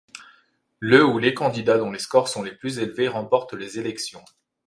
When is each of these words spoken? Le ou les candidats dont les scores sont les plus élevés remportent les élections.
Le 0.79 1.05
ou 1.05 1.19
les 1.19 1.35
candidats 1.35 1.77
dont 1.77 1.91
les 1.91 1.99
scores 1.99 2.27
sont 2.27 2.41
les 2.41 2.55
plus 2.55 2.79
élevés 2.79 3.07
remportent 3.07 3.53
les 3.53 3.77
élections. 3.77 4.23